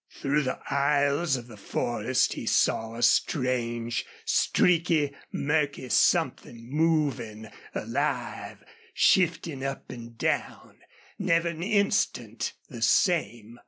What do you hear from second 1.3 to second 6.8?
of the forest he saw a strange, streaky, murky something